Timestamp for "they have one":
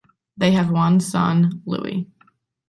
0.35-0.99